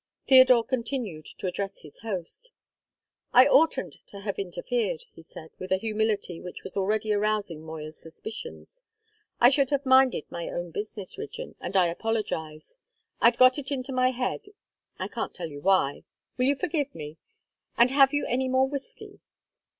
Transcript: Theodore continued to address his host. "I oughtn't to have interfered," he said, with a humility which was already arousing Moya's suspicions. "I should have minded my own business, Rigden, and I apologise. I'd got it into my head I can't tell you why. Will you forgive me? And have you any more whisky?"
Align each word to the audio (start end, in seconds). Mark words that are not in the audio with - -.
Theodore 0.25 0.63
continued 0.63 1.25
to 1.37 1.45
address 1.45 1.81
his 1.81 1.99
host. 1.99 2.49
"I 3.33 3.45
oughtn't 3.45 3.97
to 4.07 4.21
have 4.21 4.39
interfered," 4.39 5.03
he 5.11 5.21
said, 5.21 5.51
with 5.59 5.71
a 5.71 5.77
humility 5.77 6.41
which 6.41 6.63
was 6.63 6.75
already 6.75 7.13
arousing 7.13 7.63
Moya's 7.63 7.99
suspicions. 7.99 8.81
"I 9.39 9.49
should 9.49 9.69
have 9.69 9.85
minded 9.85 10.23
my 10.31 10.49
own 10.49 10.71
business, 10.71 11.19
Rigden, 11.19 11.53
and 11.59 11.77
I 11.77 11.85
apologise. 11.85 12.77
I'd 13.19 13.37
got 13.37 13.59
it 13.59 13.71
into 13.71 13.93
my 13.93 14.09
head 14.09 14.47
I 14.97 15.07
can't 15.07 15.35
tell 15.35 15.51
you 15.51 15.61
why. 15.61 16.03
Will 16.35 16.45
you 16.45 16.55
forgive 16.55 16.95
me? 16.95 17.17
And 17.77 17.91
have 17.91 18.11
you 18.11 18.25
any 18.25 18.49
more 18.49 18.67
whisky?" 18.67 19.19